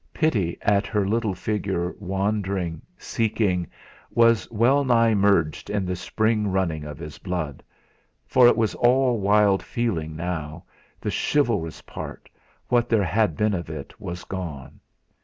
Pity 0.15 0.57
at 0.63 0.87
her 0.87 1.07
little 1.07 1.35
figure 1.35 1.93
wandering, 1.99 2.81
seeking, 2.97 3.67
was 4.09 4.49
well 4.49 4.83
nigh 4.83 5.13
merged 5.13 5.69
in 5.69 5.85
the 5.85 5.95
spring 5.95 6.47
running 6.47 6.85
of 6.85 6.97
his 6.97 7.19
blood; 7.19 7.61
for 8.25 8.47
it 8.47 8.57
was 8.57 8.73
all 8.73 9.19
wild 9.19 9.61
feeling 9.61 10.15
now 10.15 10.63
the 10.99 11.11
chivalrous 11.13 11.83
part, 11.83 12.29
what 12.67 12.89
there 12.89 13.03
had 13.05 13.37
been 13.37 13.53
of 13.53 13.69
it, 13.69 14.01
was 14.01 14.23
gone. 14.23 14.79